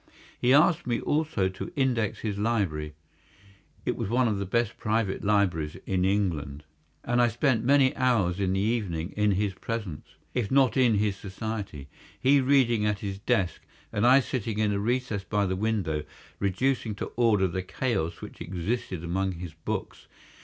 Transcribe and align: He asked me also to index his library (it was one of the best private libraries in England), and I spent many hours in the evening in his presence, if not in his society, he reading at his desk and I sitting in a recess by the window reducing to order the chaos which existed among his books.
He 0.39 0.51
asked 0.51 0.87
me 0.87 0.99
also 0.99 1.47
to 1.47 1.71
index 1.75 2.21
his 2.21 2.39
library 2.39 2.95
(it 3.85 3.95
was 3.95 4.09
one 4.09 4.27
of 4.27 4.39
the 4.39 4.47
best 4.47 4.77
private 4.79 5.23
libraries 5.23 5.75
in 5.85 6.03
England), 6.05 6.63
and 7.03 7.21
I 7.21 7.27
spent 7.27 7.63
many 7.63 7.95
hours 7.95 8.39
in 8.39 8.53
the 8.53 8.59
evening 8.59 9.13
in 9.15 9.33
his 9.33 9.53
presence, 9.53 10.15
if 10.33 10.49
not 10.49 10.75
in 10.75 10.95
his 10.95 11.17
society, 11.17 11.87
he 12.19 12.41
reading 12.41 12.83
at 12.83 13.01
his 13.01 13.19
desk 13.19 13.61
and 13.93 14.07
I 14.07 14.21
sitting 14.21 14.57
in 14.57 14.71
a 14.73 14.79
recess 14.79 15.23
by 15.23 15.45
the 15.45 15.55
window 15.55 16.03
reducing 16.39 16.95
to 16.95 17.11
order 17.15 17.47
the 17.47 17.61
chaos 17.61 18.21
which 18.21 18.41
existed 18.41 19.03
among 19.03 19.33
his 19.33 19.53
books. 19.53 20.07